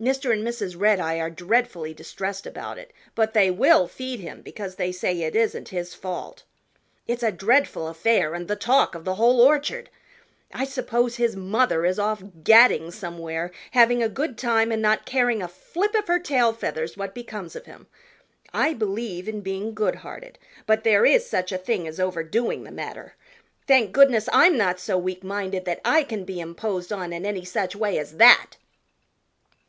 Mr. 0.00 0.32
and 0.32 0.46
Mrs. 0.46 0.78
Redeye 0.80 1.18
are 1.20 1.30
dreadfully 1.30 1.94
distressed 1.94 2.46
about 2.46 2.78
it, 2.78 2.92
but 3.16 3.32
they 3.32 3.50
will 3.50 3.86
feed 3.88 4.18
him 4.18 4.40
because 4.42 4.74
they 4.74 4.90
say 4.92 5.22
it 5.22 5.34
isn't 5.36 5.68
his 5.68 5.94
fault. 5.94 6.42
It's 7.06 7.22
a 7.22 7.32
dreadful 7.32 7.86
affair 7.88 8.34
and 8.34 8.46
the 8.46 8.54
talk 8.56 8.94
of 8.94 9.04
the 9.04 9.16
whole 9.16 9.40
Orchard. 9.40 9.90
I 10.52 10.64
suppose 10.64 11.16
his 11.16 11.34
mother 11.36 11.84
is 11.84 11.98
off 11.98 12.22
gadding 12.42 12.90
somewhere, 12.90 13.52
having 13.72 14.00
a 14.02 14.08
good 14.08 14.36
time 14.36 14.70
and 14.72 14.82
not 14.82 15.06
caring 15.06 15.42
a 15.42 15.48
flip 15.48 15.94
of 15.94 16.08
her 16.08 16.18
tail 16.20 16.52
feathers 16.52 16.96
what 16.96 17.14
becomes 17.14 17.54
of 17.54 17.66
him. 17.66 17.86
I 18.52 18.74
believe 18.74 19.28
in 19.28 19.42
being 19.42 19.74
goodhearted, 19.74 20.38
but 20.66 20.82
there 20.84 21.04
is 21.04 21.26
such 21.28 21.52
a 21.52 21.58
thing 21.58 21.86
as 21.86 21.98
overdoing 22.00 22.62
the 22.62 22.72
matter. 22.72 23.14
Thank 23.66 23.92
goodness 23.92 24.28
I'm 24.32 24.56
not 24.56 24.78
so 24.80 24.98
weak 24.98 25.22
minded 25.24 25.64
that 25.66 25.80
I 25.84 26.02
can 26.04 26.24
be 26.24 26.38
imposed 26.40 26.92
on 26.92 27.12
in 27.12 27.24
any 27.26 27.44
such 27.44 27.74
way 27.76 27.98
as 27.98 28.16
that." 28.16 28.56